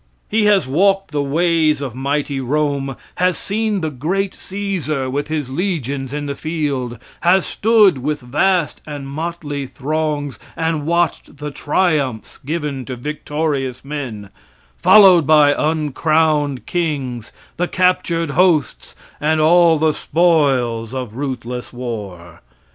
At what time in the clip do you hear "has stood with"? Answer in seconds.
7.19-8.19